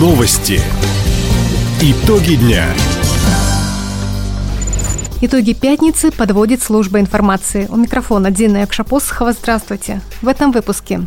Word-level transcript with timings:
Новости. 0.00 0.58
Итоги 1.82 2.36
дня. 2.36 2.64
Итоги 5.20 5.52
пятницы 5.52 6.10
подводит 6.10 6.62
служба 6.62 7.00
информации. 7.00 7.66
У 7.68 7.76
микрофона 7.76 8.30
Дина 8.30 8.62
Якшапосхова. 8.62 9.34
Здравствуйте. 9.34 10.00
В 10.22 10.28
этом 10.28 10.52
выпуске. 10.52 11.02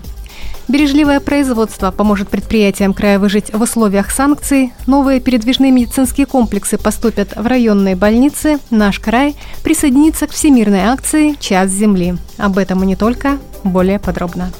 Бережливое 0.67 1.19
производство 1.21 1.89
поможет 1.89 2.29
предприятиям 2.29 2.93
края 2.93 3.17
выжить 3.17 3.51
в 3.51 3.59
условиях 3.59 4.11
санкций. 4.11 4.73
Новые 4.85 5.19
передвижные 5.19 5.71
медицинские 5.71 6.27
комплексы 6.27 6.77
поступят 6.77 7.35
в 7.35 7.47
районные 7.47 7.95
больницы. 7.95 8.59
Наш 8.69 8.99
край 8.99 9.35
присоединится 9.63 10.27
к 10.27 10.31
всемирной 10.31 10.81
акции 10.81 11.35
«Час 11.39 11.71
земли». 11.71 12.15
Об 12.37 12.59
этом 12.59 12.83
и 12.83 12.85
не 12.85 12.95
только. 12.95 13.39
Более 13.63 13.97
подробно. 13.97 14.51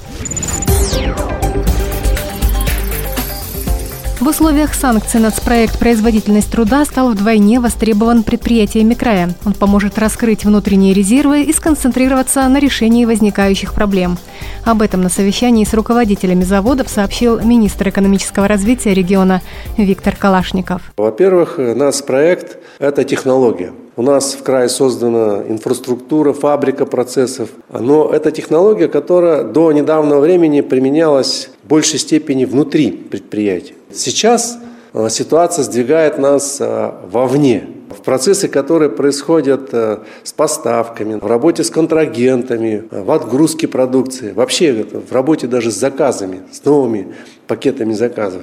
В 4.24 4.28
условиях 4.30 4.74
санкций 4.74 5.20
нацпроект 5.20 5.78
«Производительность 5.78 6.50
труда» 6.50 6.86
стал 6.86 7.10
вдвойне 7.10 7.60
востребован 7.60 8.24
предприятиями 8.24 8.94
края. 8.94 9.36
Он 9.44 9.52
поможет 9.52 10.00
раскрыть 10.00 10.46
внутренние 10.46 10.94
резервы 10.94 11.42
и 11.42 11.52
сконцентрироваться 11.52 12.48
на 12.48 12.58
решении 12.60 13.04
возникающих 13.04 13.74
проблем. 13.74 14.18
Об 14.64 14.82
этом 14.82 15.02
на 15.02 15.10
совещании 15.10 15.66
с 15.66 15.74
руководителями 15.74 16.44
заводов 16.46 16.88
сообщил 16.88 17.42
министр 17.42 17.90
экономического 17.90 18.48
развития 18.48 18.94
региона 18.94 19.42
Виктор 19.76 20.16
Калашников. 20.16 20.94
Во-первых, 20.96 21.58
нацпроект– 21.58 22.60
это 22.80 23.04
технология. 23.04 23.74
У 23.96 24.02
нас 24.02 24.34
в 24.34 24.42
крае 24.42 24.70
создана 24.70 25.44
инфраструктура, 25.48 26.34
фабрика 26.34 26.86
процессов. 26.86 27.50
Но 27.70 28.10
это 28.10 28.32
технология, 28.32 28.88
которая 28.88 29.44
до 29.44 29.72
недавнего 29.72 30.20
времени 30.20 30.62
применялась 30.62 31.50
в 31.64 31.68
большей 31.68 32.00
степени 32.00 32.46
внутри 32.46 32.92
предприятий. 32.92 33.76
Сейчас 33.92 34.58
э, 34.94 35.10
ситуация 35.10 35.64
сдвигает 35.64 36.18
нас 36.18 36.58
э, 36.60 36.92
вовне, 37.12 37.68
в 37.94 38.02
процессы, 38.02 38.48
которые 38.48 38.90
происходят 38.90 39.70
э, 39.72 40.00
с 40.24 40.34
поставками, 40.34 41.20
в 41.20 41.28
работе 41.28 41.64
с 41.64 41.70
контрагентами, 41.70 42.86
в 42.90 43.12
отгрузке 43.12 43.68
продукции, 43.68 44.32
вообще 44.32 44.86
в 44.92 45.12
работе 45.12 45.46
даже 45.46 45.72
с 45.72 45.76
заказами, 45.76 46.42
с 46.52 46.66
новыми 46.66 47.14
пакетами 47.48 47.94
заказов. 47.94 48.42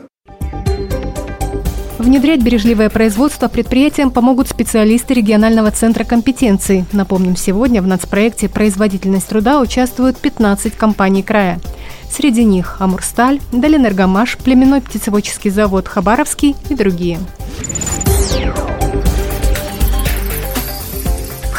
Внедрять 2.01 2.41
бережливое 2.43 2.89
производство 2.89 3.47
предприятиям 3.49 4.11
помогут 4.11 4.49
специалисты 4.49 5.13
регионального 5.13 5.71
центра 5.71 6.03
компетенций. 6.03 6.87
Напомним, 6.93 7.37
сегодня 7.37 7.83
в 7.83 7.87
нацпроекте 7.87 8.49
«Производительность 8.49 9.29
труда» 9.29 9.61
участвуют 9.61 10.17
15 10.17 10.75
компаний 10.75 11.23
края. 11.23 11.61
Среди 12.11 12.45
них 12.45 12.77
Амурсталь, 12.79 13.39
Даленергомаш, 13.53 14.39
племенной 14.39 14.81
птицеводческий 14.81 15.51
завод 15.51 15.89
Хабаровский 15.89 16.57
и 16.71 16.75
другие. 16.75 17.19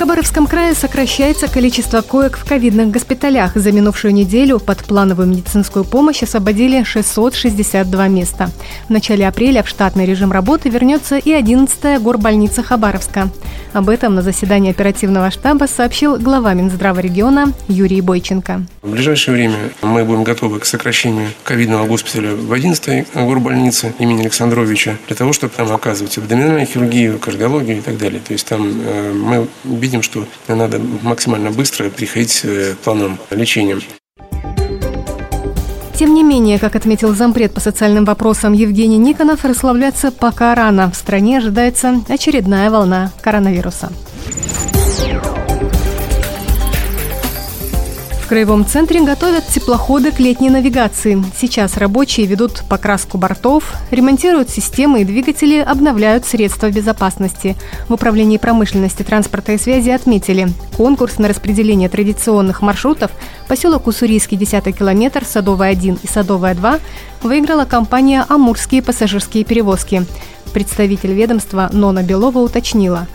Хабаровском 0.02 0.48
крае 0.48 0.74
сокращается 0.74 1.48
количество 1.48 2.02
коек 2.02 2.36
в 2.36 2.44
ковидных 2.44 2.90
госпиталях. 2.90 3.52
За 3.54 3.72
минувшую 3.72 4.16
неделю 4.16 4.58
под 4.58 4.80
плановую 4.80 5.28
медицинскую 5.28 5.86
помощь 5.86 6.24
освободили 6.24 6.84
662 6.84 8.08
места. 8.08 8.50
В 8.88 8.90
начале 8.90 9.28
апреля 9.28 9.62
в 9.62 9.70
штатный 9.70 10.08
режим 10.08 10.32
работы 10.32 10.70
вернется 10.70 11.20
и 11.20 11.30
11-я 11.30 12.00
горбольница 12.00 12.64
Хабаровска. 12.64 13.30
Об 13.74 13.90
этом 13.90 14.16
на 14.16 14.24
заседании 14.24 14.72
оперативного 14.72 15.30
штаба 15.30 15.66
сообщил 15.66 16.18
глава 16.18 16.56
Минздрава 16.56 17.00
региона 17.00 17.54
Юрий 17.68 18.02
Бойченко. 18.02 18.66
В 18.82 18.92
ближайшее 18.92 19.36
время 19.36 19.58
мы 19.84 20.04
будем 20.04 20.24
готовы 20.24 20.60
к 20.60 20.66
сокращению 20.66 21.28
ковидного 21.44 21.86
госпиталя 21.86 22.34
в 22.34 22.52
11-й 22.52 23.06
горбольнице 23.14 23.94
имени 24.00 24.22
Александровича 24.22 24.98
для 25.08 25.16
того, 25.16 25.32
чтобы 25.32 25.54
там 25.56 25.72
оказывать 25.72 26.18
абдоминальную 26.18 26.66
хирургию, 26.66 27.20
кардиологию 27.20 27.78
и 27.78 27.81
так 27.81 28.00
далее. 28.00 28.20
То 28.20 28.34
есть 28.34 28.48
там 28.48 28.68
э, 28.84 29.14
мы 29.14 29.48
видим, 29.91 30.03
что 30.03 30.25
надо 30.47 30.79
максимально 31.02 31.52
быстро 31.52 31.90
приходить 31.90 32.41
э, 32.44 32.75
к 32.75 32.78
планам 32.78 33.19
лечения. 33.29 33.78
Тем 35.96 36.13
не 36.13 36.24
менее, 36.24 36.57
как 36.57 36.75
отметил 36.75 37.13
зампред 37.13 37.53
по 37.53 37.59
социальным 37.59 38.06
вопросам 38.06 38.53
Евгений 38.53 38.97
Никонов, 38.97 39.44
расслабляться 39.46 40.12
пока 40.12 40.56
рано. 40.56 40.90
В 40.90 40.96
стране 40.96 41.38
ожидается 41.38 42.01
очередная 42.07 42.72
волна 42.72 43.12
коронавируса. 43.22 43.91
Краевом 48.31 48.66
центре 48.66 49.02
готовят 49.02 49.46
теплоходы 49.47 50.14
к 50.14 50.19
летней 50.22 50.50
навигации. 50.50 51.22
Сейчас 51.36 51.75
рабочие 51.75 52.25
ведут 52.25 52.64
покраску 52.69 53.18
бортов, 53.18 53.74
ремонтируют 53.92 54.50
системы 54.50 55.02
и 55.02 55.03
двигатели, 55.03 55.58
обновляют 55.58 56.25
средства 56.25 56.72
безопасности. 56.72 57.58
В 57.90 57.94
Управлении 57.94 58.38
промышленности, 58.38 59.03
транспорта 59.03 59.52
и 59.52 59.58
связи 59.58 59.90
отметили, 59.90 60.47
конкурс 60.78 61.18
на 61.18 61.28
распределение 61.28 61.90
традиционных 61.90 62.62
маршрутов 62.62 63.12
поселок 63.50 63.88
Уссурийский 63.88 64.38
10 64.38 64.78
километр, 64.78 65.25
Садовая 65.25 65.72
1 65.72 66.00
и 66.02 66.08
Садовая 66.08 66.56
2 66.56 66.80
выиграла 67.24 67.66
компания 67.66 68.25
«Амурские 68.30 68.81
пассажирские 68.81 69.44
перевозки». 69.44 70.06
Представитель 70.53 71.12
ведомства 71.12 71.69
Нона 71.74 72.02
Белова 72.02 72.40
уточнила, 72.40 73.08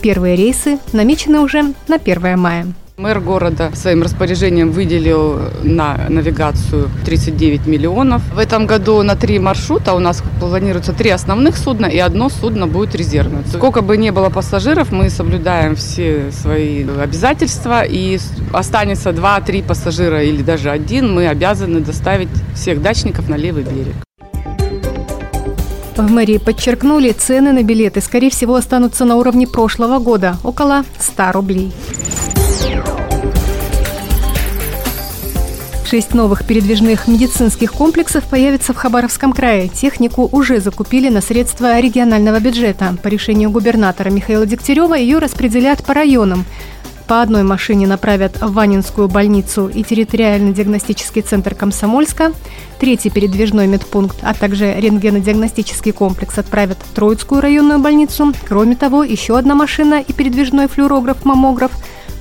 первые 0.00 0.34
рейсы 0.34 0.78
намечены 0.94 1.40
уже 1.40 1.74
на 1.88 1.96
1 1.96 2.38
мая. 2.38 2.72
Мэр 2.98 3.20
города 3.20 3.70
своим 3.74 4.02
распоряжением 4.02 4.70
выделил 4.70 5.40
на 5.62 5.96
навигацию 6.10 6.90
39 7.06 7.66
миллионов. 7.66 8.22
В 8.34 8.38
этом 8.38 8.66
году 8.66 9.02
на 9.02 9.16
три 9.16 9.38
маршрута 9.38 9.94
у 9.94 9.98
нас 9.98 10.22
планируется 10.38 10.92
три 10.92 11.08
основных 11.08 11.56
судна 11.56 11.86
и 11.86 11.96
одно 11.96 12.28
судно 12.28 12.66
будет 12.66 12.94
резервное. 12.94 13.44
Сколько 13.46 13.80
бы 13.80 13.96
ни 13.96 14.10
было 14.10 14.28
пассажиров, 14.28 14.92
мы 14.92 15.08
соблюдаем 15.08 15.74
все 15.74 16.30
свои 16.32 16.84
обязательства 16.86 17.82
и 17.82 18.18
останется 18.52 19.12
два-три 19.12 19.62
пассажира 19.62 20.22
или 20.22 20.42
даже 20.42 20.70
один, 20.70 21.14
мы 21.14 21.28
обязаны 21.28 21.80
доставить 21.80 22.28
всех 22.54 22.82
дачников 22.82 23.26
на 23.26 23.36
левый 23.36 23.62
берег. 23.62 23.94
В 25.96 26.10
мэрии 26.10 26.38
подчеркнули, 26.38 27.12
цены 27.12 27.52
на 27.52 27.62
билеты, 27.62 28.02
скорее 28.02 28.30
всего, 28.30 28.54
останутся 28.54 29.06
на 29.06 29.16
уровне 29.16 29.46
прошлого 29.46 29.98
года– 29.98 30.36
около 30.44 30.84
100 30.98 31.32
рублей. 31.32 31.72
Шесть 35.92 36.14
новых 36.14 36.46
передвижных 36.46 37.06
медицинских 37.06 37.70
комплексов 37.74 38.24
появится 38.24 38.72
в 38.72 38.76
Хабаровском 38.76 39.34
крае. 39.34 39.68
Технику 39.68 40.26
уже 40.32 40.58
закупили 40.58 41.10
на 41.10 41.20
средства 41.20 41.78
регионального 41.78 42.40
бюджета. 42.40 42.96
По 43.02 43.08
решению 43.08 43.50
губернатора 43.50 44.08
Михаила 44.08 44.46
Дегтярева 44.46 44.94
ее 44.94 45.18
распределят 45.18 45.84
по 45.84 45.92
районам. 45.92 46.46
По 47.06 47.20
одной 47.20 47.42
машине 47.42 47.86
направят 47.86 48.40
в 48.40 48.54
Ванинскую 48.54 49.08
больницу 49.08 49.68
и 49.68 49.82
территориально-диагностический 49.82 51.20
центр 51.20 51.54
Комсомольска. 51.54 52.32
Третий 52.80 53.10
передвижной 53.10 53.66
медпункт, 53.66 54.16
а 54.22 54.32
также 54.32 54.72
рентгенодиагностический 54.72 55.92
комплекс 55.92 56.38
отправят 56.38 56.78
в 56.82 56.94
Троицкую 56.94 57.42
районную 57.42 57.80
больницу. 57.80 58.32
Кроме 58.48 58.76
того, 58.76 59.04
еще 59.04 59.36
одна 59.36 59.54
машина 59.54 60.00
и 60.00 60.14
передвижной 60.14 60.68
флюорограф-маммограф 60.68 61.72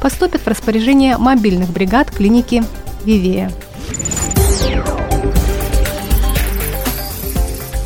поступят 0.02 0.42
в 0.42 0.48
распоряжение 0.48 1.18
мобильных 1.18 1.70
бригад 1.70 2.12
клиники 2.12 2.64
Вивея. 3.06 3.52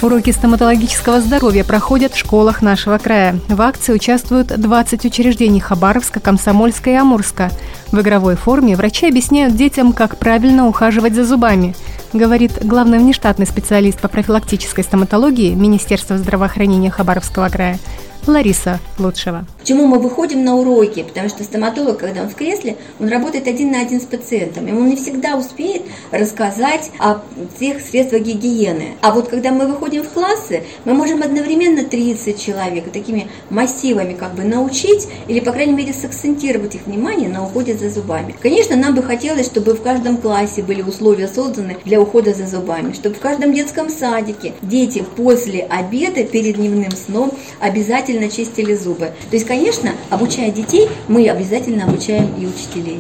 Уроки 0.02 0.30
стоматологического 0.30 1.20
здоровья 1.20 1.64
проходят 1.64 2.14
в 2.14 2.18
школах 2.18 2.62
нашего 2.62 3.00
края. 3.00 3.40
В 3.48 3.60
акции 3.60 3.92
участвуют 3.92 4.48
20 4.48 5.04
учреждений 5.06 5.60
Хабаровска, 5.60 6.20
Комсомольска 6.20 6.92
и 6.92 6.94
Амурска. 6.94 7.50
В 7.92 8.00
игровой 8.02 8.36
форме 8.36 8.76
врачи 8.76 9.08
объясняют 9.08 9.56
детям, 9.56 9.94
как 9.94 10.18
правильно 10.18 10.68
ухаживать 10.68 11.16
за 11.16 11.24
зубами, 11.26 11.76
говорит 12.14 12.64
главный 12.64 13.00
внештатный 13.00 13.48
специалист 13.48 14.00
по 14.00 14.08
профилактической 14.08 14.84
стоматологии 14.84 15.56
Министерства 15.56 16.20
здравоохранения 16.20 16.92
Хабаровского 16.92 17.50
края 17.50 17.80
Лариса 18.28 18.80
Лучшева. 19.00 19.46
Почему 19.66 19.88
мы 19.88 19.98
выходим 19.98 20.44
на 20.46 20.58
уроки? 20.58 21.02
Потому 21.02 21.28
что 21.28 21.44
стоматолог, 21.44 21.98
когда 21.98 22.22
он 22.22 22.30
в 22.30 22.36
кресле, 22.36 22.78
он 23.00 23.08
работает 23.08 23.48
один 23.48 23.72
на 23.72 23.82
один 23.82 24.00
с 24.00 24.04
пациентом. 24.04 24.68
И 24.68 24.72
он 24.72 24.88
не 24.88 24.96
всегда 24.96 25.36
успеет 25.36 25.82
рассказать 26.12 26.92
о 27.00 27.22
тех 27.60 27.82
средствах 27.82 28.22
гигиены. 28.22 28.90
А 29.02 29.12
вот 29.12 29.28
когда 29.28 29.52
мы 29.52 29.66
выходим 29.66 30.04
в 30.04 30.10
классы, 30.10 30.62
мы 30.84 30.94
можем 30.94 31.24
одновременно 31.24 31.84
30 31.84 32.40
человек 32.40 32.92
такими 32.92 33.28
массивами 33.50 34.14
как 34.14 34.36
бы 34.36 34.44
научить 34.44 35.08
или, 35.28 35.40
по 35.40 35.52
крайней 35.52 35.74
мере, 35.74 35.94
сакцентировать 35.94 36.76
их 36.76 36.86
внимание 36.86 37.28
на 37.28 37.44
уходе 37.44 37.76
за 37.76 37.90
зубами. 37.90 38.36
Конечно, 38.40 38.76
нам 38.76 38.94
бы 38.94 39.02
хотелось, 39.02 39.48
чтобы 39.48 39.74
в 39.74 39.82
каждом 39.82 40.18
классе 40.18 40.62
были 40.62 40.84
условия 40.84 41.28
созданы 41.28 41.78
для 41.86 42.00
ухода 42.00 42.36
за 42.36 42.46
зубами, 42.46 42.94
чтобы 42.94 43.16
в 43.16 43.20
каждом 43.20 43.52
детском 43.52 43.90
садике 43.90 44.54
дети 44.62 45.04
после 45.16 45.64
обеда 45.64 46.24
перед 46.24 46.58
дневным 46.58 46.92
сном 46.92 47.32
обязательно 47.60 48.30
чистили 48.30 48.76
зубы. 48.76 49.12
То 49.32 49.36
есть, 49.36 49.48
конечно, 49.56 49.94
обучая 50.10 50.52
детей, 50.52 50.90
мы 51.08 51.30
обязательно 51.30 51.86
обучаем 51.86 52.30
и 52.38 52.46
учителей. 52.46 53.00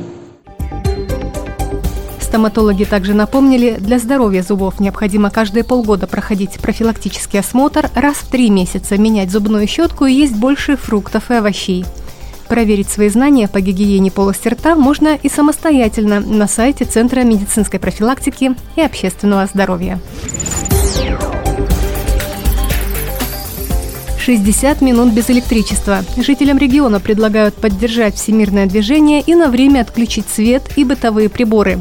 Стоматологи 2.21 2.85
также 2.85 3.13
напомнили, 3.13 3.75
для 3.77 3.99
здоровья 3.99 4.41
зубов 4.41 4.79
необходимо 4.79 5.29
каждые 5.29 5.65
полгода 5.65 6.07
проходить 6.07 6.59
профилактический 6.61 7.41
осмотр, 7.41 7.89
раз 7.93 8.15
в 8.17 8.29
три 8.29 8.49
месяца 8.49 8.97
менять 8.97 9.31
зубную 9.31 9.67
щетку 9.67 10.05
и 10.05 10.13
есть 10.13 10.35
больше 10.35 10.77
фруктов 10.77 11.29
и 11.29 11.33
овощей. 11.33 11.85
Проверить 12.47 12.87
свои 12.87 13.09
знания 13.09 13.49
по 13.49 13.59
гигиене 13.59 14.09
полости 14.09 14.47
рта 14.47 14.75
можно 14.75 15.17
и 15.21 15.27
самостоятельно 15.27 16.21
на 16.21 16.47
сайте 16.47 16.85
Центра 16.85 17.21
медицинской 17.21 17.81
профилактики 17.81 18.55
и 18.77 18.81
общественного 18.81 19.45
здоровья. 19.47 19.99
60 24.25 24.81
минут 24.81 25.13
без 25.13 25.29
электричества. 25.29 26.03
Жителям 26.17 26.57
региона 26.57 26.99
предлагают 26.99 27.53
поддержать 27.53 28.15
всемирное 28.15 28.65
движение 28.65 29.21
и 29.21 29.35
на 29.35 29.49
время 29.49 29.81
отключить 29.81 30.27
свет 30.27 30.63
и 30.75 30.83
бытовые 30.83 31.29
приборы. 31.29 31.79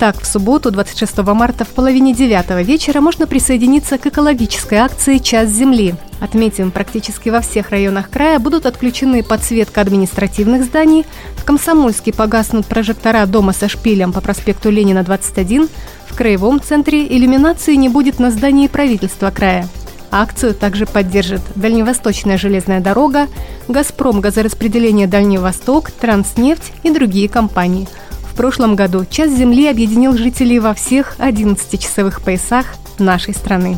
Так, 0.00 0.20
в 0.20 0.26
субботу, 0.26 0.72
26 0.72 1.18
марта 1.18 1.64
в 1.64 1.68
половине 1.68 2.12
девятого 2.12 2.62
вечера 2.62 3.00
можно 3.00 3.28
присоединиться 3.28 3.96
к 3.96 4.06
экологической 4.06 4.74
акции 4.74 5.18
«Час 5.18 5.50
земли». 5.50 5.94
Отметим, 6.18 6.72
практически 6.72 7.28
во 7.28 7.40
всех 7.40 7.70
районах 7.70 8.10
края 8.10 8.40
будут 8.40 8.66
отключены 8.66 9.22
подсветка 9.22 9.80
административных 9.80 10.64
зданий, 10.64 11.06
в 11.36 11.44
Комсомольске 11.44 12.12
погаснут 12.12 12.66
прожектора 12.66 13.24
дома 13.26 13.52
со 13.52 13.68
шпилем 13.68 14.12
по 14.12 14.20
проспекту 14.20 14.68
Ленина, 14.68 15.04
21, 15.04 15.68
в 16.08 16.16
Краевом 16.16 16.60
центре 16.60 17.06
иллюминации 17.06 17.76
не 17.76 17.88
будет 17.88 18.18
на 18.18 18.32
здании 18.32 18.66
правительства 18.66 19.30
края. 19.30 19.68
Акцию 20.14 20.54
также 20.54 20.86
поддержит 20.86 21.42
Дальневосточная 21.56 22.38
железная 22.38 22.80
дорога, 22.80 23.26
«Газпром» 23.66 24.20
газораспределение 24.20 25.08
«Дальний 25.08 25.38
Восток», 25.38 25.90
«Транснефть» 25.90 26.70
и 26.84 26.90
другие 26.90 27.28
компании. 27.28 27.88
В 28.30 28.36
прошлом 28.36 28.76
году 28.76 29.04
«Час 29.10 29.32
Земли» 29.32 29.66
объединил 29.66 30.16
жителей 30.16 30.60
во 30.60 30.72
всех 30.72 31.16
11-часовых 31.18 32.22
поясах 32.22 32.66
нашей 33.00 33.34
страны. 33.34 33.76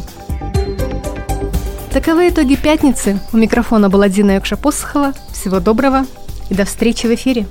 Таковы 1.91 2.29
итоги 2.29 2.57
пятницы. 2.57 3.19
У 3.33 3.39
микрофона 3.39 3.89
была 3.89 4.11
Дина 4.11 4.33
Якша-Посохова. 4.33 5.15
Всего 5.33 5.59
доброго 5.59 6.05
и 6.51 6.55
до 6.55 6.67
встречи 6.67 7.07
в 7.07 7.15
эфире. 7.15 7.47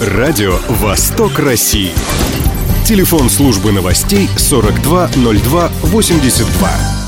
Радио 0.00 0.56
«Восток 0.68 1.38
России». 1.38 1.90
Телефон 2.86 3.28
службы 3.28 3.70
новостей 3.70 4.30
420282. 4.38 7.01